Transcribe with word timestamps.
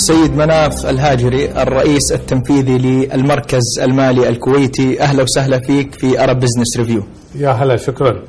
السيد 0.00 0.36
مناف 0.36 0.86
الهاجري 0.86 1.62
الرئيس 1.62 2.12
التنفيذي 2.12 2.78
للمركز 2.78 3.80
المالي 3.82 4.28
الكويتي. 4.28 5.00
أهلا 5.02 5.22
وسهلا 5.22 5.58
فيك 5.60 5.94
في 5.94 6.24
Arab 6.24 6.40
Business 6.40 6.76
Review 6.76 7.02
يا 7.34 7.50
هلا 7.50 7.76
شكرا. 7.76 8.22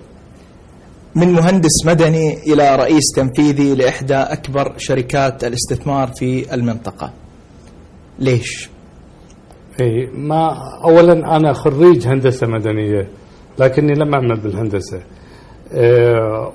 من 1.16 1.34
مهندس 1.34 1.86
مدني 1.86 2.54
إلى 2.54 2.76
رئيس 2.76 3.04
تنفيذي 3.16 3.76
لإحدى 3.76 4.16
أكبر 4.16 4.74
شركات 4.78 5.44
الاستثمار 5.44 6.12
في 6.18 6.54
المنطقة. 6.54 7.14
ليش؟ 8.20 8.70
إي 9.82 10.10
ما 10.14 10.58
اولا 10.84 11.36
أنا 11.36 11.54
خريج 11.54 12.08
هندسة 12.08 12.48
مدنية 12.48 13.08
لكني 13.60 13.94
لم 13.94 14.14
أعمل 14.14 14.40
بالهندسة. 14.40 15.02
أه 15.74 16.52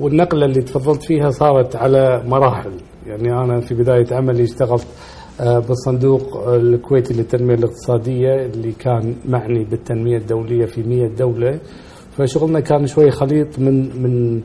والنقلة 0.00 0.44
اللي 0.46 0.62
تفضلت 0.62 1.02
فيها 1.02 1.30
صارت 1.30 1.76
على 1.76 2.22
مراحل. 2.26 2.70
يعني 3.06 3.32
أنا 3.32 3.60
في 3.60 3.74
بداية 3.74 4.06
عملي 4.14 4.44
اشتغلت 4.44 4.86
أه 5.40 5.58
بالصندوق 5.58 6.48
الكويتي 6.48 7.14
للتنمية 7.14 7.54
الاقتصادية 7.54 8.34
اللي 8.46 8.72
كان 8.72 9.14
معني 9.28 9.64
بالتنمية 9.64 10.16
الدولية 10.16 10.64
في 10.66 10.82
100 10.82 11.08
دولة. 11.08 11.58
فشغلنا 12.16 12.60
كان 12.60 12.86
شوي 12.86 13.10
خليط 13.10 13.58
من 13.58 14.02
من 14.02 14.40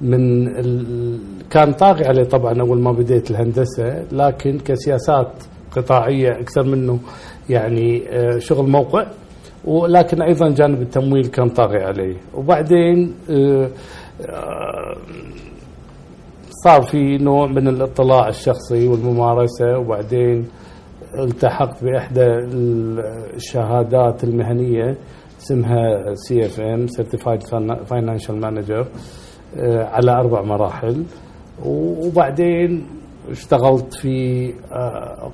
من 0.00 0.48
ال... 0.58 1.18
كان 1.50 1.72
طاغي 1.72 2.04
عليه 2.06 2.24
طبعا 2.24 2.60
أول 2.60 2.78
ما 2.80 2.92
بديت 2.92 3.30
الهندسة 3.30 4.04
لكن 4.12 4.58
كسياسات 4.58 5.32
قطاعية 5.70 6.30
أكثر 6.40 6.62
منه 6.62 6.98
يعني 7.50 8.02
شغل 8.40 8.68
موقع. 8.70 9.06
ولكن 9.64 10.22
أيضا 10.22 10.50
جانب 10.50 10.82
التمويل 10.82 11.26
كان 11.26 11.48
طاغي 11.48 11.84
عليه. 11.84 12.16
وبعدين 12.34 13.14
صار 16.64 16.82
في 16.82 17.18
نوع 17.18 17.46
من 17.46 17.68
الاطلاع 17.68 18.28
الشخصي 18.28 18.88
والممارسة 18.88 19.78
وبعدين 19.78 20.46
التحقت 21.18 21.84
بإحدى 21.84 22.26
الشهادات 23.36 24.24
المهنية 24.24 24.98
اسمها 25.40 26.14
CFM 26.14 26.86
Certified 26.86 27.42
Financial 27.86 28.40
Manager 28.40 28.86
على 29.66 30.12
أربع 30.12 30.42
مراحل. 30.42 31.04
وبعدين 31.64 32.86
اشتغلت 33.30 33.94
في 33.94 34.52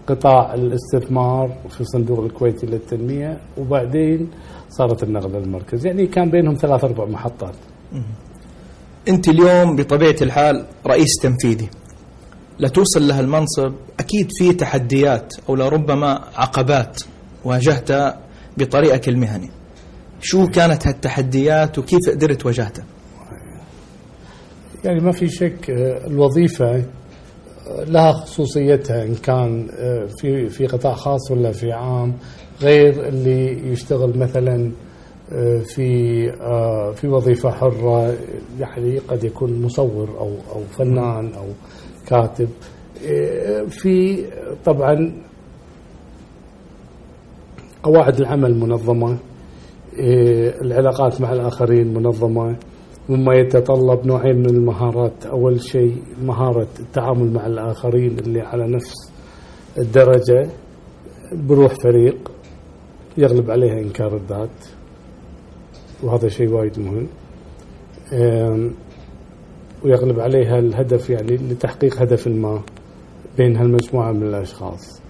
قطاع 0.06 0.55
الاستثمار 0.55 1.56
في 1.69 1.80
الصندوق 1.80 2.24
الكويتي 2.24 2.66
للتنمية 2.66 3.41
وبعدين 3.58 4.30
صارت 4.69 5.02
النقلة 5.02 5.38
للمركز 5.38 5.86
يعني 5.86 6.06
كان 6.06 6.30
بينهم 6.30 6.55
ثلاث 6.55 6.84
أربع 6.84 7.05
محطات. 7.05 7.55
أنت 9.08 9.28
اليوم 9.28 9.77
بطبيعة 9.77 10.16
الحال 10.22 10.66
رئيس 10.86 11.16
تنفيذي. 11.22 11.69
لتوصل 12.60 13.08
له 13.08 13.20
المنصب 13.20 13.72
أكيد 14.00 14.28
في 14.38 14.52
تحديات 14.52 15.34
أو 15.48 15.54
لربما 15.54 16.25
عقبات 16.36 17.02
واجهتها 17.44 18.20
بطريقك 18.58 19.08
المهني. 19.08 19.50
شو 20.20 20.47
كانت 20.47 20.86
هالتحديات 20.86 21.78
وكيف 21.78 22.10
قدرت 22.10 22.47
واجهتها؟ 22.47 22.84
يعني 24.84 25.00
ما 25.00 25.12
في 25.12 25.28
شك 25.28 25.70
الوظيفة 26.06 26.84
لها 27.69 28.12
خصوصيتها 28.12 29.05
إن 29.05 29.14
كان 29.14 29.66
في 30.20 30.48
في 30.48 30.66
قطاع 30.66 30.94
خاص 30.94 31.31
ولا 31.31 31.53
في 31.53 31.72
عام. 31.72 32.15
غير 32.62 33.09
اللي 33.09 33.72
يشتغل 33.72 34.19
مثلا 34.19 34.71
في 35.65 36.32
في 36.94 37.09
وظيفة 37.09 37.50
حرة 37.50 38.15
يعني 38.60 38.98
قد 38.98 39.25
يكون 39.25 39.62
مصور 39.62 40.09
أو 40.19 40.28
أو 40.54 40.60
فنان 40.78 41.32
أو 41.34 41.47
كاتب. 42.06 42.48
في 43.69 44.25
طبعا 44.65 45.12
قواعد 47.82 48.21
العمل 48.21 48.54
منظمة 48.59 49.19
العلاقات 50.62 51.21
مع 51.21 51.32
الآخرين 51.32 51.94
منظمة. 51.94 52.56
مما 53.10 53.34
يتطلب 53.34 54.06
نوعين 54.06 54.37
من 54.37 54.47
المهارات. 54.47 55.26
أول 55.26 55.60
شيء 55.60 56.03
مهارة 56.25 56.69
التعامل 56.81 57.32
مع 57.32 57.47
الآخرين 57.47 58.19
اللي 58.19 58.41
على 58.41 58.69
نفس 58.69 59.12
الدرجة 59.78 60.48
بروح 61.32 61.75
فريق 61.82 62.31
يغلب 63.19 63.50
عليها 63.50 63.81
إنكار 63.81 64.16
الذات. 64.16 64.65
وهذا 66.03 66.28
شيء 66.28 66.48
وايد 66.48 66.78
مهم. 66.78 67.06
ويغلب 69.84 70.21
عليها 70.21 70.59
الهدف 70.59 71.10
يعني 71.10 71.37
لتحقيق 71.37 72.03
هدف 72.03 72.28
ما 72.28 72.60
بين 73.38 73.56
هالمجموعة 73.56 74.12
من 74.12 74.22
الأشخاص. 74.22 75.00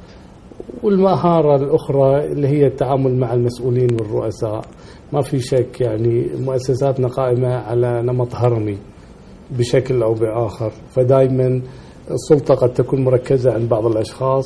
والمهارة 0.82 1.56
الأخرى 1.56 2.24
اللي 2.24 2.48
هي 2.48 2.66
التعامل 2.66 3.18
مع 3.18 3.34
المسؤولين 3.34 3.88
والرؤساء. 4.00 4.64
ما 5.12 5.22
في 5.22 5.40
شك 5.40 5.80
يعني 5.80 6.26
مؤسساتنا 6.38 7.08
قائمة 7.08 7.54
على 7.54 8.02
نمط 8.02 8.34
هرمي 8.34 8.78
بشكل 9.58 10.02
أو 10.02 10.14
بآخر. 10.14 10.72
فدائما 10.90 11.60
السلطة 12.10 12.54
قد 12.54 12.72
تكون 12.74 13.04
مركزة 13.04 13.52
عند 13.52 13.68
بعض 13.68 13.86
الأشخاص 13.86 14.44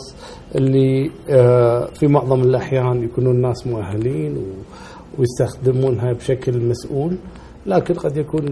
اللي 0.54 1.10
في 1.94 2.06
معظم 2.06 2.41
الأحيان 2.42 3.03
يكونون 3.04 3.41
ناس 3.41 3.66
مؤهلين 3.66 4.36
ويستخدمونها 5.19 6.12
بشكل 6.12 6.69
مسؤول 6.69 7.16
لكن 7.66 7.94
قد 7.94 8.16
يكون 8.16 8.44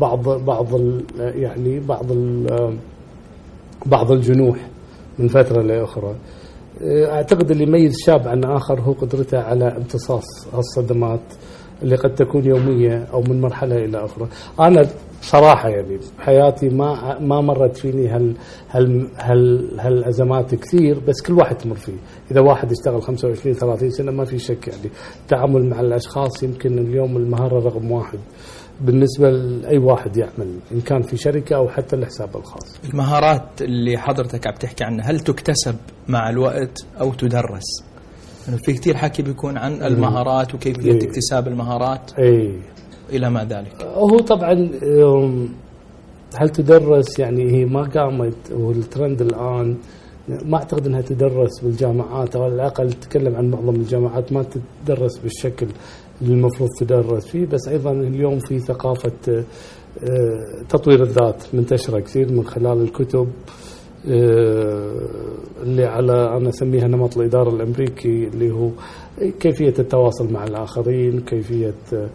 بعض 0.00 0.28
بعض 0.28 0.66
يعني 1.18 1.80
بعض 1.80 2.06
بعض 3.86 4.12
الجنوح 4.12 4.56
من 5.18 5.28
فترة 5.28 5.62
لأخرى. 5.62 6.14
أعتقد 6.82 7.50
اللي 7.50 7.64
يميز 7.64 7.92
شاب 8.06 8.28
عن 8.28 8.44
آخر 8.44 8.80
هو 8.80 8.92
قدرته 8.92 9.38
على 9.38 9.76
امتصاص 9.76 10.24
الصدمات 10.54 11.20
اللي 11.82 11.96
قد 11.96 12.14
تكون 12.14 12.44
يومية 12.44 13.04
أو 13.12 13.20
من 13.20 13.40
مرحلة 13.40 13.76
إلى 13.76 14.04
أخرى. 14.04 14.28
أنا 14.60 14.86
صراحة 15.22 15.68
يعني 15.68 15.98
بحياتي 16.18 16.68
ما 16.68 17.18
ما 17.18 17.40
مرت 17.40 17.76
فيني 17.76 18.08
هال 18.08 18.34
هال 18.70 19.08
هال 19.16 19.80
هالأزمات 19.80 20.54
كثير 20.54 20.98
بس 21.08 21.22
كل 21.22 21.32
واحد 21.32 21.56
تمر 21.56 21.74
فيه، 21.74 21.92
إذا 22.30 22.40
واحد 22.40 22.70
اشتغل 22.70 23.02
25 23.02 23.54
30 23.54 23.90
سنة 23.90 24.12
ما 24.12 24.24
في 24.24 24.38
شك 24.38 24.68
يعني 24.68 24.90
التعامل 25.22 25.66
مع 25.66 25.80
الأشخاص 25.80 26.42
يمكن 26.42 26.78
اليوم 26.78 27.16
المهارة 27.16 27.58
رقم 27.66 27.90
واحد. 27.92 28.18
بالنسبة 28.80 29.30
لأي 29.30 29.78
واحد 29.78 30.16
يعمل 30.16 30.58
إن 30.72 30.80
كان 30.80 31.02
في 31.02 31.16
شركة 31.16 31.56
أو 31.56 31.68
حتى 31.68 31.96
لحسابه 31.96 32.38
الخاص. 32.38 32.80
المهارات 32.92 33.62
اللي 33.62 33.98
حضرتك 33.98 34.46
عم 34.46 34.54
تحكي 34.54 34.84
عنها 34.84 35.10
هل 35.10 35.20
تكتسب 35.20 35.76
مع 36.08 36.30
الوقت 36.30 36.86
أو 37.00 37.12
تدرس؟ 37.12 37.84
يعني 38.46 38.58
في 38.64 38.72
كثير 38.72 38.96
حكي 38.96 39.22
بيكون 39.22 39.58
عن 39.58 39.82
المهارات 39.82 40.54
وكيفية 40.54 40.92
إيه. 40.92 41.08
اكتساب 41.08 41.48
المهارات 41.48 42.12
إي 42.18 42.58
إلى 43.12 43.30
ما 43.30 43.44
ذلك. 43.44 43.82
هو 43.82 44.18
طبعا 44.18 44.70
هل 46.38 46.48
تدرس 46.48 47.18
يعني 47.18 47.52
هي 47.52 47.64
ما 47.64 47.82
قامت 47.82 48.52
والترند 48.52 49.20
الآن 49.20 49.76
ما 50.28 50.56
أعتقد 50.56 50.86
إنها 50.86 51.00
تدرس 51.00 51.60
بالجامعات 51.60 52.36
أو 52.36 52.42
على 52.42 52.54
الأقل 52.54 52.92
تتكلم 52.92 53.36
عن 53.36 53.50
معظم 53.50 53.74
الجامعات 53.74 54.32
ما 54.32 54.44
تدرس 54.84 55.18
بالشكل 55.18 55.66
المفروض 56.22 56.68
تدرس 56.80 57.26
فيه 57.26 57.46
بس 57.46 57.68
أيضا 57.68 57.92
اليوم 57.92 58.38
في 58.38 58.58
ثقافة 58.58 59.12
آه، 59.28 60.62
تطوير 60.68 61.02
الذات 61.02 61.44
منتشره 61.54 61.98
كثير 62.00 62.32
من 62.32 62.44
خلال 62.44 62.82
الكتب 62.82 63.28
آه، 64.08 64.92
اللي 65.62 65.84
على 65.84 66.36
أنا 66.36 66.48
أسميها 66.48 66.88
نمط 66.88 67.18
الإدارة 67.18 67.50
الأمريكي 67.50 68.28
اللي 68.28 68.50
هو 68.50 68.70
كيفية 69.40 69.74
التواصل 69.78 70.32
مع 70.32 70.44
الآخرين، 70.44 71.20
كيفية 71.20 71.74
آه، 71.92 72.08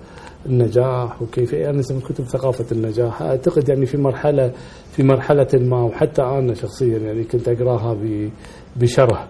النجاح 0.46 1.22
وكيفية 1.22 1.70
أنا 1.70 1.80
اسمي 1.80 2.02
كتب 2.02 2.24
ثقافة 2.24 2.66
النجاح، 2.72 3.22
أعتقد 3.22 3.70
يعني 3.70 3.86
في 3.86 3.98
مرحلة 3.98 4.52
في 4.92 5.04
مرحلة 5.04 5.48
ما 5.54 5.84
وحتى 5.84 6.22
أنا 6.22 6.54
شخصيا 6.54 6.98
يعني 6.98 7.24
كنت 7.24 7.48
أقرأها 7.48 7.94
ب- 7.94 8.30
بشره 8.76 9.28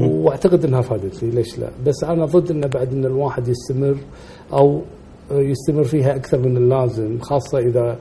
واعتقد 0.00 0.64
انها 0.64 0.80
فادتني 0.80 1.30
ليش 1.30 1.58
لا؟ 1.58 1.70
بس 1.86 2.04
أنا 2.04 2.24
ضد 2.24 2.50
إنه 2.50 2.66
بعد 2.66 2.92
إن 2.92 3.04
الواحد 3.04 3.48
يستمر 3.48 3.96
أو 4.52 4.82
يستمر 5.30 5.84
فيها 5.84 6.16
أكثر 6.16 6.38
من 6.38 6.56
اللازم 6.56 7.18
خاصة 7.20 7.58
إذا 7.58 7.98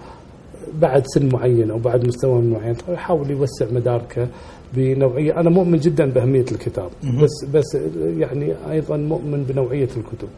بعد 0.81 1.03
سن 1.07 1.30
معين 1.30 1.71
أو 1.71 1.77
بعد 1.77 2.07
مستوى 2.07 2.41
معين 2.41 2.75
يحاول 2.89 3.31
يوسع 3.31 3.65
مداركه 3.71 4.27
بنوعية. 4.74 5.39
أنا 5.39 5.50
مؤمن 5.50 5.77
جدا 5.77 6.06
بأهمية 6.06 6.45
الكتاب 6.51 6.89
بس 7.21 7.45
بس 7.53 7.77
يعني 8.18 8.53
أيضا 8.71 8.97
مؤمن 8.97 9.44
بنوعية 9.44 9.89
الكتب 9.97 10.30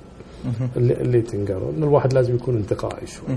اللي, 0.77 0.93
اللي 0.93 1.21
تنقرأ 1.21 1.69
إن 1.77 1.83
الواحد 1.83 2.13
لازم 2.13 2.35
يكون 2.35 2.55
انتقائي 2.55 3.07
شوي. 3.07 3.27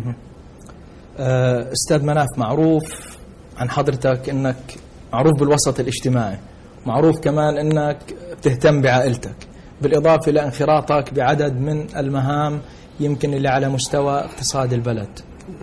آه، 1.18 1.72
أستاذ 1.72 2.02
مناف 2.02 2.38
معروف 2.38 3.16
عن 3.56 3.70
حضرتك 3.70 4.28
إنك 4.28 4.74
معروف 5.12 5.32
بالوسط 5.38 5.80
الاجتماعي. 5.80 6.38
معروف 6.86 7.20
كمان 7.20 7.58
إنك 7.58 7.98
بتهتم 8.38 8.82
بعائلتك. 8.82 9.36
بالإضافة 9.82 10.30
إلى 10.30 10.44
انخراطك 10.44 11.14
بعدد 11.14 11.60
من 11.60 11.86
المهام 11.96 12.60
يمكن 13.00 13.34
اللي 13.34 13.48
على 13.48 13.68
مستوى 13.68 14.18
اقتصاد 14.18 14.72
البلد 14.72 15.08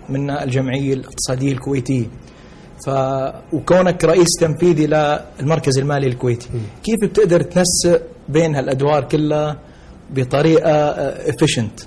منها 0.08 0.44
الجمعية 0.44 0.94
الاقتصادية 0.94 1.52
الكويتية. 1.52 2.06
ف 2.86 2.90
وكونك 3.52 4.04
رئيس 4.04 4.28
تنفيذي 4.40 4.86
للمركز 4.86 5.78
المالي 5.78 6.06
الكويتي. 6.06 6.48
كيف 6.84 6.96
بتقدر 7.02 7.42
تنسق 7.42 8.02
بين 8.28 8.54
هالأدوار 8.56 9.04
كلها 9.04 9.56
بطريقة 10.10 10.70
افيشنت 11.30 11.80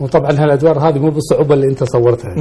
وطبعا 0.00 0.30
هالأدوار 0.32 0.78
هذه 0.88 0.98
مو 0.98 1.10
بالصعوبة 1.10 1.54
اللي 1.54 1.66
أنت 1.66 1.84
صورتها. 1.84 2.34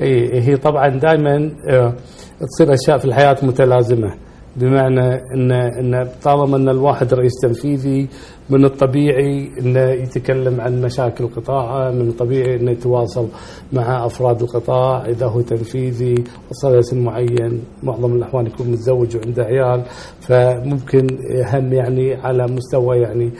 إيه، 0.00 0.42
هي 0.42 0.56
طبعا 0.56 0.88
دائما 0.88 1.50
آه، 1.70 1.94
تصير 2.40 2.74
أشياء 2.74 2.98
في 2.98 3.04
الحياة 3.04 3.36
متلازمة. 3.42 4.14
بمعنى 4.56 5.14
ان 5.34 5.52
إن 5.52 6.08
طالما 6.22 6.56
إن 6.56 6.68
الواحد 6.68 7.14
رئيس 7.14 7.32
تنفيذي 7.42 8.08
من 8.50 8.64
الطبيعي 8.64 9.50
إنه 9.60 9.80
يتكلم 9.80 10.60
عن 10.60 10.82
مشاكل 10.82 11.26
قطاعه، 11.26 11.90
من 11.90 12.08
الطبيعي 12.08 12.56
إنه 12.56 12.70
يتواصل 12.70 13.28
مع 13.72 14.06
أفراد 14.06 14.42
القطاع. 14.42 15.06
إذا 15.06 15.26
هو 15.26 15.40
تنفيذي 15.40 16.24
وصل 16.50 16.84
سن 16.84 17.04
معين، 17.04 17.62
معظم 17.82 18.16
الأحوال 18.16 18.46
يكون 18.46 18.70
متزوج 18.70 19.16
وعنده 19.16 19.42
عيال، 19.42 19.82
فممكن 20.20 21.06
هم 21.52 21.72
يعني 21.72 22.14
على 22.14 22.46
مستوى 22.46 22.96
يعني 22.96 23.30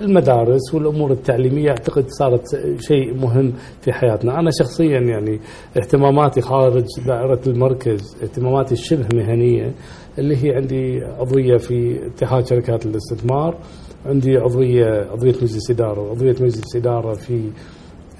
المدارس 0.00 0.74
والأمور 0.74 1.12
التعليمية. 1.12 1.70
أعتقد 1.70 2.04
صارت 2.08 2.42
شيء 2.80 3.14
مهم 3.14 3.52
في 3.80 3.92
حياتنا، 3.92 4.40
أنا 4.40 4.50
شخصيا 4.58 5.00
يعني 5.00 5.40
اهتماماتي 5.76 6.40
خارج 6.40 6.84
دائرة 7.06 7.40
المركز، 7.46 8.16
اهتماماتي 8.22 8.74
الشبه 8.74 9.16
مهنية 9.16 9.72
اللي 10.18 10.44
هي 10.44 10.56
عندي 10.56 11.00
عضوية 11.04 11.56
في 11.56 12.06
اتحاد 12.06 12.46
شركات 12.46 12.86
الاستثمار، 12.86 13.58
عندي 14.06 14.36
عضويه 14.36 15.08
عضويه 15.12 15.34
مجلس 15.42 15.70
اداره 15.70 16.00
وعضويه 16.00 16.32
مجلس 16.40 16.76
اداره 16.76 17.14
في 17.14 17.50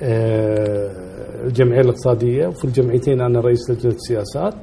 آه، 0.02 0.90
الجمعية 1.44 1.80
الاقتصادية 1.80 2.46
وفي 2.46 2.64
الجمعيتين 2.64 3.20
أنا 3.20 3.40
رئيس 3.40 3.70
لجنة 3.70 3.92
السياسات. 3.92 4.54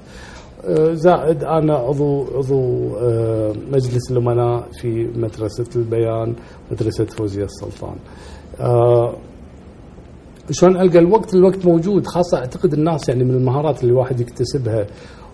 آه، 0.65 0.93
زائد 0.93 1.43
أنا 1.43 1.73
عضو 1.75 2.25
عضو 2.37 2.89
آه، 2.97 3.53
مجلس 3.71 4.11
الأمناء 4.11 4.67
في 4.81 5.07
مدرسة 5.15 5.65
البيان 5.75 6.35
مدرسة 6.71 7.05
فوزيه 7.05 7.43
السلطان. 7.43 7.95
شلون 10.51 10.81
ألقى 10.81 10.99
الوقت؟ 10.99 11.33
الوقت 11.33 11.65
موجود 11.65 12.07
خاصة 12.07 12.37
أعتقد 12.37 12.73
الناس 12.73 13.09
يعني 13.09 13.23
من 13.23 13.35
المهارات 13.35 13.81
اللي 13.81 13.91
الواحد 13.91 14.19
يكتسبها 14.19 14.87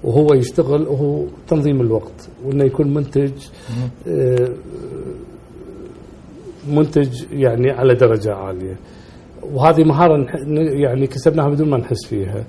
وهو 0.03 0.33
يشتغل 0.33 0.87
وهو 0.87 1.25
تنظيم 1.47 1.81
الوقت 1.81 2.29
وإنه 2.45 2.63
يكون 2.63 2.93
منتج 2.93 3.31
منتج 6.69 7.23
يعني 7.31 7.71
على 7.71 7.93
درجة 7.93 8.33
عالية. 8.33 8.77
وهذه 9.53 9.83
مهارة 9.83 10.25
يعني 10.81 11.07
كسبناها 11.07 11.49
بدون 11.49 11.69
ما 11.69 11.77
نحس 11.77 12.05
فيها. 12.05 12.43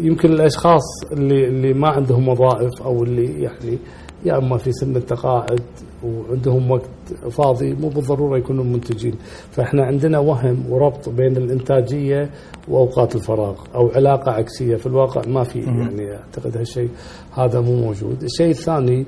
يمكن 0.00 0.32
الأشخاص 0.32 0.82
اللي 1.12 1.46
اللي 1.48 1.74
ما 1.74 1.88
عندهم 1.88 2.28
وظائف 2.28 2.82
أو 2.82 3.02
اللي 3.02 3.42
يعني 3.42 3.78
يا 4.24 4.38
أما 4.38 4.56
في 4.56 4.72
سن 4.72 4.96
التقاعد 4.96 5.62
وعندهم 6.04 6.70
وقت 6.70 6.90
فاضي 7.30 7.74
مو 7.74 7.88
بالضرورة 7.88 8.38
يكونوا 8.38 8.64
منتجين، 8.64 9.14
فإحنا 9.50 9.84
عندنا 9.84 10.18
وهم 10.18 10.64
وربط 10.70 11.08
بين 11.08 11.36
الإنتاجية 11.36 12.30
وأوقات 12.68 13.16
الفراغ 13.16 13.54
أو 13.74 13.88
علاقة 13.88 14.32
عكسية 14.32 14.76
في 14.76 14.86
الواقع 14.86 15.22
ما 15.28 15.44
في 15.44 15.58
يعني 15.58 16.16
أعتقد 16.16 16.56
هالشيء 16.56 16.88
هذا 17.34 17.60
مو 17.60 17.76
موجود، 17.76 18.22
الشيء 18.22 18.50
الثاني 18.50 19.06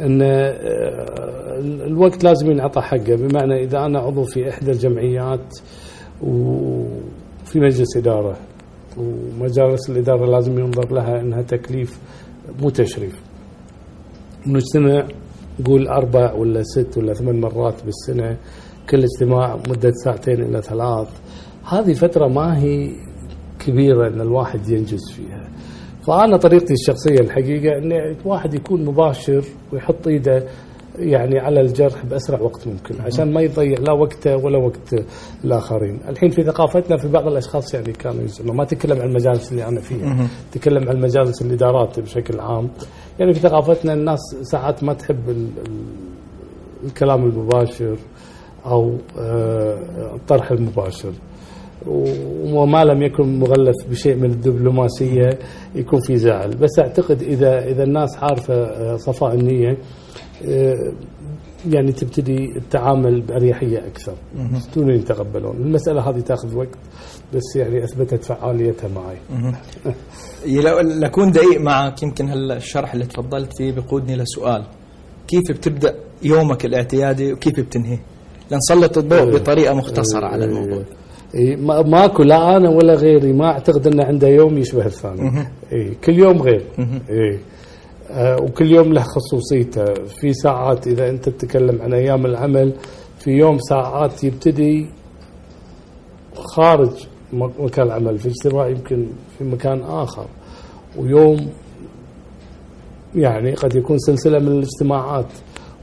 إن 0.00 0.22
آه، 0.22 1.58
الوقت 1.60 2.24
لازم 2.24 2.50
ينعطى 2.50 2.80
حقه. 2.80 3.14
بمعنى 3.14 3.64
إذا 3.64 3.78
أنا 3.78 3.98
عضو 3.98 4.22
في 4.22 4.48
إحدى 4.48 4.70
الجمعيات 4.70 5.54
وفي 6.22 7.60
مجلس 7.60 7.96
إدارة 7.96 8.36
ومجالس 8.98 9.90
الإدارة 9.90 10.26
لازم 10.26 10.58
ينظر 10.58 10.92
لها 10.94 11.20
أنها 11.20 11.42
تكليف 11.42 11.98
مو 12.62 12.70
تشريف. 12.70 13.22
نجتمع 14.46 15.08
نقول 15.60 15.88
أربع 15.88 16.32
ولا 16.32 16.62
ست 16.62 16.98
ولا 16.98 17.14
ثمان 17.14 17.40
مرات 17.40 17.84
بالسنة 17.84 18.36
كل 18.90 19.04
اجتماع 19.04 19.56
مدة 19.56 19.90
ساعتين 20.04 20.42
إلى 20.42 20.62
ثلاث. 20.62 21.08
هذه 21.68 21.92
فترة 21.92 22.28
ما 22.28 22.58
هي 22.58 22.90
كبيرة 23.66 24.08
أن 24.08 24.20
الواحد 24.20 24.68
ينجز 24.68 25.10
فيها. 25.12 25.48
فأنا 26.06 26.36
طريقتي 26.36 26.72
الشخصية 26.74 27.20
الحقيقة 27.20 27.78
أن 27.78 27.92
الواحد 27.92 28.54
يكون 28.54 28.84
مباشر 28.84 29.44
ويحط 29.72 30.06
إيده 30.06 30.44
يعني 30.98 31.38
على 31.38 31.60
الجرح 31.60 32.04
بأسرع 32.04 32.40
وقت 32.40 32.66
ممكن 32.68 33.00
عشان 33.00 33.32
ما 33.32 33.40
يضيع 33.40 33.78
لا 33.78 33.92
وقته 33.92 34.36
ولا 34.36 34.58
وقت 34.58 34.94
الآخرين، 35.44 35.98
الحين 36.08 36.30
في 36.30 36.42
ثقافتنا 36.42 36.96
في 36.96 37.08
بعض 37.08 37.26
الأشخاص 37.26 37.74
يعني 37.74 37.92
كانوا 37.92 38.22
يسمى 38.22 38.52
ما 38.56 38.64
تكلم 38.64 39.00
عن 39.02 39.08
المجالس 39.08 39.52
اللي 39.52 39.68
أنا 39.68 39.80
فيها، 39.80 40.28
تكلم 40.52 40.88
عن 40.88 41.00
مجالس 41.00 41.42
الإدارات 41.42 42.00
بشكل 42.00 42.40
عام، 42.40 42.68
يعني 43.20 43.34
في 43.34 43.40
ثقافتنا 43.40 43.92
الناس 43.94 44.20
ساعات 44.42 44.84
ما 44.84 44.92
تحب 44.92 45.28
ال 45.30 45.48
ال 45.66 45.84
الكلام 46.84 47.24
المباشر 47.24 47.96
أو 48.66 48.96
آه، 49.18 50.14
الطرح 50.14 50.50
المباشر. 50.50 51.12
وما 51.86 52.84
لم 52.84 53.02
يكن 53.02 53.38
مغلف 53.38 53.76
بشيء 53.90 54.16
من 54.16 54.30
الدبلوماسية 54.30 55.38
يكون 55.74 56.00
في 56.00 56.16
زعل، 56.16 56.56
بس 56.56 56.78
أعتقد 56.78 57.22
اذا 57.22 57.64
إذا 57.64 57.82
الناس 57.82 58.16
عارفة 58.16 58.54
آه، 58.54 58.96
صفاء 58.96 59.34
النية 59.34 59.78
آه، 60.48 60.92
يعني 61.70 61.92
تبتدي 61.92 62.56
التعامل 62.56 63.20
بأريحية 63.20 63.78
أكثر. 63.78 64.14
دون 64.76 64.90
يتقبلون؟ 64.90 65.56
المسألة 65.56 66.10
هذه 66.10 66.20
تأخذ 66.20 66.56
وقت 66.56 66.78
بس 67.34 67.56
يعني 67.56 67.84
أثبتت 67.84 68.24
فعاليتها 68.24 68.88
معي. 68.88 69.16
لو 70.64 70.78
لكون 70.80 71.30
دقيق 71.30 71.60
معك 71.60 72.02
يمكن 72.02 72.28
هالشرح 72.28 72.92
اللي 72.92 73.06
تفضلت 73.06 73.50
فيه 73.56 73.72
بقودني 73.72 74.16
لسؤال. 74.16 74.64
كيف 75.28 75.42
بتبدأ 75.50 75.94
يومك 76.22 76.64
الاعتيادي 76.64 77.32
وكيف 77.32 77.60
بتنهيه 77.60 78.00
لنسلط 78.50 78.98
الضوء 78.98 79.18
إيه. 79.18 79.32
بطريقة 79.32 79.74
مختصرة 79.74 80.26
على 80.26 80.44
الموضوع. 80.44 80.82
إيه 81.34 81.56
ماكو 81.82 82.22
لا 82.22 82.56
أنا 82.56 82.68
ولا 82.70 82.94
غيري 82.94 83.32
ما 83.32 83.46
أعتقد 83.46 83.86
ان 83.86 84.00
عنده 84.00 84.28
يوم 84.28 84.58
يشبه 84.58 84.86
الثاني. 84.86 85.46
إيه 85.72 85.94
كل 86.04 86.18
يوم 86.18 86.42
غير. 86.42 86.62
إيه 87.10 87.38
آه، 88.10 88.36
وكل 88.42 88.72
يوم 88.72 88.92
له 88.92 89.02
خصوصيته. 89.02 89.84
في 89.94 90.32
ساعات 90.32 90.86
إذا 90.86 91.08
أنت 91.10 91.28
تتكلم 91.28 91.82
عن 91.82 91.92
أيام 91.94 92.26
العمل 92.26 92.72
في 93.18 93.30
يوم 93.30 93.58
ساعات 93.58 94.24
يبتدي 94.24 94.86
خارج 96.34 96.90
مكان 97.32 97.86
العمل 97.86 98.18
في 98.18 98.28
اجتماع 98.28 98.68
يمكن 98.68 99.06
في 99.38 99.44
مكان 99.44 99.82
آخر. 99.82 100.26
ويوم 100.98 101.48
يعني 103.14 103.54
قد 103.54 103.74
يكون 103.76 103.98
سلسلة 103.98 104.38
من 104.38 104.48
الاجتماعات. 104.48 105.26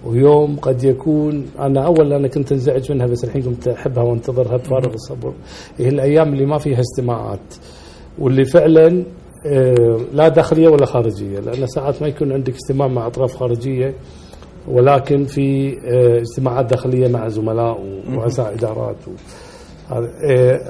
ويوم 0.05 0.55
قد 0.61 0.83
يكون 0.83 1.45
أنا 1.59 1.85
أول 1.85 2.13
أنا 2.13 2.27
كنت 2.27 2.51
أنزعج 2.51 2.91
منها 2.91 3.07
بس 3.07 3.23
الحين 3.23 3.41
كنت 3.41 3.67
أحبها 3.67 4.03
وأنتظرها 4.03 4.57
بفارغ 4.57 4.93
الصبر. 4.93 5.33
هي 5.77 5.89
الأيام 5.89 6.33
اللي 6.33 6.45
ما 6.45 6.57
فيها 6.57 6.79
اجتماعات 6.79 7.39
واللي 8.19 8.45
فعلا 8.45 9.03
آه، 9.45 9.99
لا 10.13 10.27
داخلية 10.27 10.67
ولا 10.67 10.85
خارجية 10.85 11.39
لأن 11.39 11.67
ساعات 11.67 12.01
ما 12.01 12.07
يكون 12.07 12.31
عندك 12.31 12.53
اجتماع 12.53 12.87
مع 12.87 13.07
أطراف 13.07 13.35
خارجية 13.35 13.93
ولكن 14.67 15.25
في 15.25 15.77
آه، 15.85 16.19
اجتماعات 16.19 16.65
داخلية 16.65 17.07
مع 17.07 17.27
زملاء 17.27 17.81
ورؤساء 18.09 18.53
إدارات 18.53 18.95
آه، 19.07 19.11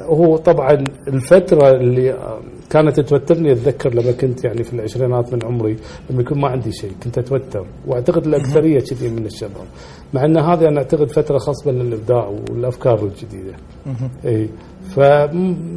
هو 0.05 0.38
طبعا 0.38 0.88
الفترة 1.07 1.71
اللي 1.71 2.35
كانت 2.69 2.99
توترني 2.99 3.51
أتذكر 3.51 3.93
لما 3.93 4.11
كنت 4.11 4.43
يعني 4.43 4.63
في 4.63 4.73
العشرينات 4.73 5.33
من 5.33 5.43
عمري 5.45 5.75
لما 6.09 6.21
يكون 6.21 6.39
ما 6.41 6.47
عندي 6.47 6.71
شيء 6.71 6.91
كنت 7.03 7.17
أتوتر. 7.17 7.65
وأعتقد 7.88 8.27
الأكثرية 8.27 8.79
كذي 8.79 9.09
من 9.09 9.25
الشباب. 9.25 9.65
مع 10.13 10.25
إن 10.25 10.38
هذه 10.38 10.67
أنا 10.67 10.77
أعتقد 10.77 11.11
فترة 11.11 11.38
خصبه 11.38 11.71
للإبداع 11.71 12.27
والأفكار 12.51 13.03
الجديدة. 13.03 13.53
اي 14.25 14.49
ف 14.95 14.97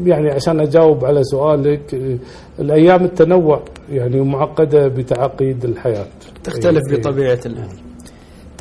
يعني 0.07 0.31
عشان 0.31 0.61
أجاوب 0.61 1.05
على 1.05 1.25
سؤالك 1.25 1.95
الأيام 2.59 3.05
التنوع 3.05 3.63
يعني 3.91 4.21
معقدة 4.21 4.89
بتعقيد 4.89 5.65
الحياة. 5.65 6.07
تختلف 6.45 6.83
أيه. 6.93 6.99
بطبيعة 6.99 7.41
الأمر. 7.47 7.75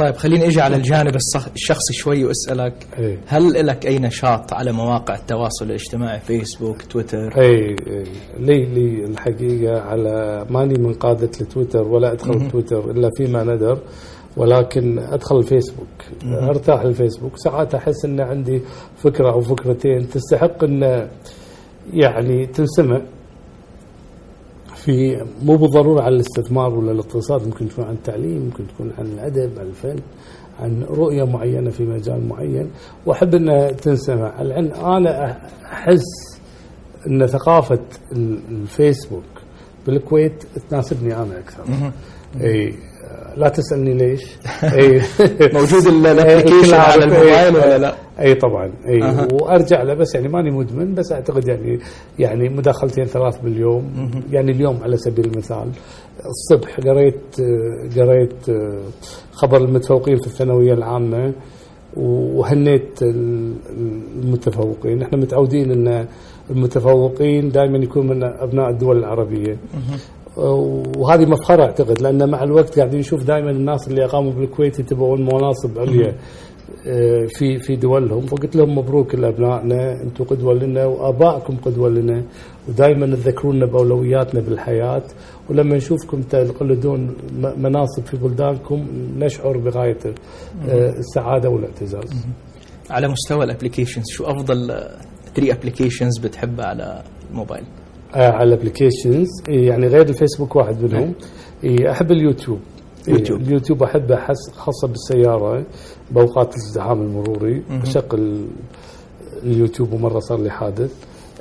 طيب 0.01 0.15
خليني 0.15 0.47
أجي 0.47 0.61
على 0.61 0.75
الجانب 0.75 1.15
الشخصي 1.55 1.93
شوي 1.93 2.25
وأسألك 2.25 2.73
أيه. 2.99 3.17
هل 3.27 3.67
لك 3.67 3.85
أي 3.85 3.99
نشاط 3.99 4.53
على 4.53 4.71
مواقع 4.71 5.15
التواصل 5.15 5.65
الاجتماعي؟ 5.65 6.19
فيسبوك 6.19 6.81
تويتر 6.81 7.41
اي 7.41 7.75
لي 8.39 8.65
لي 8.65 9.05
الحقيقة 9.05 9.81
على 9.81 10.45
ماني 10.49 10.79
من 10.79 10.93
قادة 10.93 11.29
لتويتر 11.41 11.83
ولا 11.83 12.11
أدخل 12.11 12.51
تويتر 12.51 12.91
إلا 12.91 13.09
فيما 13.17 13.43
ندر 13.43 13.79
ولكن 14.37 14.99
أدخل 14.99 15.37
الفيسبوك. 15.37 15.87
أرتاح 16.25 16.81
الفيسبوك. 16.81 17.37
ساعات 17.37 17.75
أحس 17.75 18.05
ان 18.05 18.19
عندي 18.19 18.61
فكرة 18.97 19.31
أو 19.31 19.41
فكرتين 19.41 20.09
تستحق 20.09 20.63
ان 20.63 21.07
يعني 21.93 22.45
تنسمع 22.45 23.01
في 24.85 25.25
مو 25.43 25.55
بالضرورة 25.57 26.01
عن 26.01 26.13
الاستثمار 26.13 26.73
ولا 26.73 26.91
الاقتصاد 26.91 27.45
ممكن 27.45 27.69
تكون 27.69 27.85
عن 27.85 27.93
التعليم 27.93 28.41
ممكن 28.45 28.67
تكون 28.67 28.91
عن 28.97 29.05
الأدب 29.05 29.59
عن 29.59 29.65
الفن 29.65 29.95
عن 30.59 30.83
رؤية 30.83 31.23
معينة 31.23 31.69
في 31.69 31.83
مجال 31.85 32.27
معين. 32.27 32.71
وأحب 33.05 33.35
انها 33.35 33.71
تنسمع 33.71 34.41
العلم 34.41 34.71
أنا 34.71 35.37
أحس 35.65 36.03
أن 37.07 37.27
ثقافة 37.27 37.79
الفيسبوك 38.51 39.23
بالكويت 39.87 40.43
تناسبني 40.69 41.15
أنا 41.15 41.39
أكثر. 41.39 41.63
إي 42.41 42.73
لا 43.37 43.49
تسألني 43.49 43.93
ليش. 43.93 44.23
إي. 44.63 45.01
موجود 45.57 45.87
ال- 45.87 46.07
ال 46.07 46.13
application 46.13 46.73
على 46.73 47.03
الموبايل 47.03 47.55
ولا 47.55 47.77
لا؟ 47.77 47.95
إي 48.19 48.35
طبعا. 48.35 48.71
إي. 48.87 49.27
وأرجع 49.33 49.81
له 49.83 49.93
بس 49.93 50.15
يعني 50.15 50.27
ماني 50.27 50.51
مدمن 50.51 50.93
بس 50.95 51.11
أعتقد 51.11 51.47
يعني 51.47 51.79
يعني 52.19 52.49
مداخلتين 52.49 53.05
ثلاث 53.05 53.37
باليوم. 53.37 54.11
يعني 54.31 54.51
اليوم 54.51 54.79
على 54.83 54.97
سبيل 54.97 55.25
المثال 55.25 55.69
الصبح 56.25 56.79
قريت 56.79 57.41
قريت 57.97 58.49
آه، 58.49 58.79
خبر 59.31 59.57
المتفوقين 59.57 60.17
في 60.17 60.27
الثانوية 60.27 60.73
العامة. 60.73 61.33
وهنيت 61.97 63.01
ال- 63.03 63.53
المتفوقين. 64.23 65.01
إحنا 65.01 65.17
متعودين 65.17 65.71
إن 65.71 66.07
المتفوقين 66.49 67.49
دائما 67.49 67.77
يكون 67.77 68.07
من 68.07 68.23
أبناء 68.23 68.69
الدول 68.69 68.97
العربية. 68.97 69.57
وهذه 70.97 71.25
مفخرة 71.25 71.63
أعتقد 71.63 72.01
لأن 72.01 72.29
مع 72.29 72.43
الوقت 72.43 72.79
قاعدين 72.79 72.99
نشوف 72.99 73.23
دائما 73.23 73.51
الناس 73.51 73.87
اللي 73.87 74.05
أقاموا 74.05 74.31
بالكويت 74.31 74.79
يتبعون 74.79 75.21
مناصب 75.25 75.79
عليا. 75.79 76.15
في 77.27 77.59
في 77.59 77.75
دولهم. 77.75 78.21
فقلت 78.25 78.55
لهم 78.55 78.77
مبروك 78.77 79.15
لأبنائنا 79.15 80.01
أنتم 80.03 80.23
قدوه 80.23 80.53
لنا 80.53 80.85
وآبائكم 80.85 81.57
قدوه 81.57 81.89
لنا 81.89 82.23
ودائما 82.69 83.05
تذكرونا 83.15 83.65
بأولوياتنا 83.65 84.41
بالحياة. 84.41 85.03
ولما 85.49 85.75
نشوفكم 85.77 86.21
تقلدون 86.21 87.15
مناصب 87.57 88.05
في 88.05 88.17
بلدانكم 88.17 88.87
نشعر 89.17 89.57
بغاية 89.57 89.97
آه، 90.69 90.89
السعادة 90.89 91.49
والاعتزاز. 91.49 92.25
على 92.89 93.07
مستوى 93.07 93.43
ال 93.43 93.48
applications 93.48 94.05
شو 94.09 94.23
أفضل 94.25 94.67
3 95.35 95.51
applications 95.53 96.17
بتحبها 96.17 96.65
على 96.65 97.01
الموبايل؟ 97.31 97.63
آه، 98.15 98.31
على 98.31 98.53
ال 98.53 98.59
applications 98.59 99.27
يعني 99.49 99.87
غير 99.87 100.09
الفيسبوك 100.09 100.55
واحد 100.55 100.83
منهم. 100.83 101.13
إيه، 101.63 101.91
أحب 101.91 102.11
اليوتيوب. 102.11 102.59
يوتيوب. 103.07 103.41
اليوتيوب 103.41 103.83
احبه 103.83 104.19
خاصة 104.57 104.87
بالسيارة 104.87 105.63
بأوقات 106.11 106.49
الازدحام 106.55 107.01
المروري 107.01 107.63
اشغل 107.83 108.45
اليوتيوب 109.43 109.93
ومرة 109.93 110.19
صار 110.19 110.39
لي 110.41 110.49
حادث. 110.49 110.91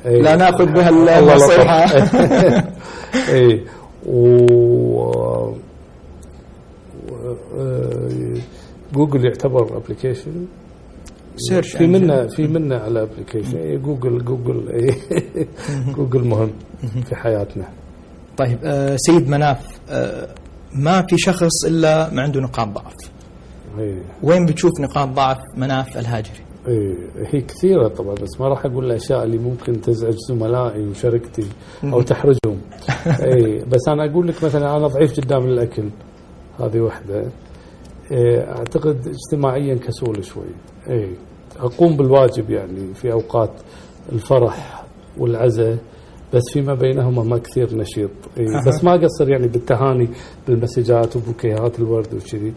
إيه، 0.07 0.23
لا 0.23 0.37
نأخذ 0.37 0.67
بها 0.67 0.89
الله 0.89 1.19
النصيحة. 1.19 1.85
لطف. 1.87 2.15
اي 3.35 3.65
و 4.07 5.55
آه، 7.59 8.35
جوجل 8.95 9.25
يعتبر 9.25 9.77
application 9.77 10.47
search 11.37 11.77
في 11.77 11.87
منا 11.87 12.27
في 12.27 12.47
منا 12.47 12.77
على 12.79 13.03
application 13.03 13.83
جوجل 13.83 14.25
جوجل 14.25 14.69
إيه. 14.69 14.95
جوجل 15.97 16.25
مهم. 16.29 16.51
في 17.09 17.17
حياتنا. 17.17 17.65
طيب 18.37 18.59
آه 18.65 18.97
سيد 18.97 19.29
مناف 19.29 19.79
آه 19.91 20.29
ما 20.75 21.03
في 21.03 21.19
شخص 21.19 21.65
إلا 21.65 22.11
ما 22.15 22.23
عنده 22.23 22.41
نقاط 22.41 22.69
ضعف. 22.69 22.95
إيه. 23.79 24.03
وين 24.23 24.47
بتشوف 24.47 24.71
نقاط 24.81 25.09
ضعف 25.09 25.39
مناف 25.57 25.99
الهاجري؟ 25.99 26.41
إيه. 26.69 26.95
هي 27.27 27.41
كثيرة 27.41 27.89
طبعا 27.89 28.15
بس 28.15 28.41
ما 28.41 28.49
راح 28.49 28.67
أقول 28.67 28.85
الأشياء 28.85 29.25
اللي 29.25 29.39
ممكن 29.39 29.81
تزعج 29.81 30.15
زملائي 30.29 30.89
وشركتي 30.89 31.47
أو 31.85 32.03
تحرجهم. 32.03 32.61
اي 33.07 33.65
بس 33.65 33.89
أنا 33.89 34.11
أقول 34.11 34.29
لك 34.29 34.45
مثلا 34.45 34.77
أنا 34.77 34.87
ضعيف 34.87 35.21
قدام 35.21 35.45
الأكل. 35.45 35.89
هذه 36.61 36.81
وحده 36.81 37.25
إيه. 38.11 38.41
أعتقد 38.41 39.09
اجتماعيا 39.09 39.75
كسول 39.75 40.25
شوي. 40.25 40.45
اي 40.89 41.11
أقوم 41.61 41.97
بالواجب 41.97 42.51
يعني 42.51 42.95
في 42.95 43.13
أوقات 43.13 43.51
الفرح 44.13 44.85
والعزاء. 45.19 45.79
بس 46.35 46.43
فيما 46.53 46.75
بينهما 46.75 47.23
ما 47.23 47.39
كثير 47.39 47.77
نشيط. 47.77 48.11
إيه. 48.39 48.49
أها. 48.49 48.65
بس 48.67 48.85
ما 48.85 48.93
قصر 48.93 49.29
يعني 49.29 49.49
بالتهاني 49.49 50.09
بالمسجات 50.49 51.17
وبوكيهات 51.17 51.79
الورد 51.79 52.15
وكذي. 52.15 52.53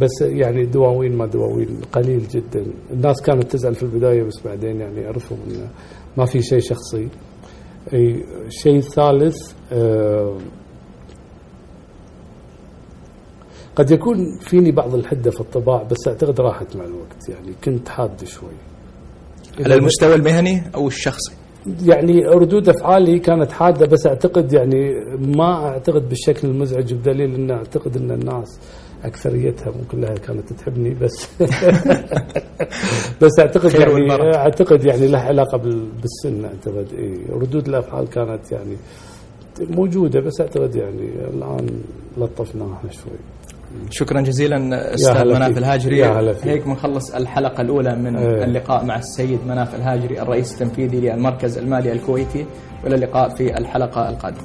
بس 0.00 0.20
يعني 0.20 0.66
دواوين 0.66 1.16
ما 1.16 1.26
دواوين 1.26 1.80
قليل 1.92 2.28
جدا. 2.28 2.66
الناس 2.90 3.22
كانت 3.22 3.52
تزعل 3.52 3.74
في 3.74 3.82
البداية 3.82 4.22
بس 4.22 4.40
بعدين 4.44 4.80
يعني 4.80 5.06
عرفوا 5.06 5.36
انه 5.46 5.68
ما 6.16 6.24
في 6.24 6.42
شيء 6.42 6.58
شخصي. 6.58 7.08
إي 7.94 8.24
الشيء 8.46 8.76
الثالث 8.76 9.36
آه 9.72 10.38
قد 13.76 13.90
يكون 13.90 14.38
فيني 14.40 14.72
بعض 14.72 14.94
الحدة 14.94 15.30
في 15.30 15.40
الطباع 15.40 15.82
بس 15.82 16.08
أعتقد 16.08 16.40
راحت 16.40 16.76
مع 16.76 16.84
الوقت. 16.84 17.28
يعني 17.28 17.52
كنت 17.64 17.88
حاد 17.88 18.24
شوي. 18.24 18.52
على 19.60 19.74
المستوى 19.74 20.14
المهني 20.14 20.62
أو 20.74 20.86
الشخصي؟ 20.86 21.32
يعني 21.84 22.26
ردود 22.26 22.68
أفعالي 22.68 23.18
كانت 23.18 23.52
حادة 23.52 23.86
بس 23.86 24.06
أعتقد 24.06 24.52
يعني 24.52 24.94
ما 25.18 25.66
أعتقد 25.68 26.08
بالشكل 26.08 26.48
المزعج 26.48 26.94
بدليل 26.94 27.34
إن 27.34 27.50
أعتقد 27.50 27.96
إن 27.96 28.10
الناس 28.10 28.58
أكثريتها 29.04 29.66
مو 29.66 29.76
كلها 29.92 30.14
كانت 30.14 30.52
تحبني 30.52 30.94
بس 30.94 31.28
بس 33.22 33.38
أعتقد 33.40 33.70
يعني. 33.74 34.36
أعتقد 34.36 34.84
يعني 34.84 35.06
له 35.06 35.18
علاقة 35.18 35.58
بال- 35.58 35.88
بالسن 36.02 36.44
أعتقد 36.44 36.86
اي 36.98 37.18
ردود 37.30 37.68
الأفعال 37.68 38.08
كانت 38.10 38.52
يعني 38.52 38.76
موجودة 39.60 40.20
بس 40.20 40.40
أعتقد 40.40 40.74
يعني 40.74 41.08
الآن 41.34 41.66
لطفناها 42.18 42.80
شوي 42.90 43.18
شكرا 43.90 44.20
جزيلا 44.20 44.94
أستاذ 44.94 45.24
مناف. 45.24 45.58
الهاجري. 45.58 46.04
هيك 46.44 46.64
بنخلص 46.66 47.14
الحلقة 47.14 47.60
الأولى 47.60 47.96
من 47.96 48.16
إيه. 48.16 48.44
اللقاء 48.44 48.84
مع 48.84 48.96
السيد 48.96 49.38
مناف 49.46 49.74
الهاجري 49.74 50.22
الرئيس 50.22 50.52
التنفيذي 50.52 51.00
للمركز 51.00 51.58
المالي 51.58 51.92
الكويتي 51.92 52.46
والى 52.84 52.94
اللقاء 52.94 53.28
في 53.28 53.58
الحلقة 53.58 54.08
القادمة 54.08 54.42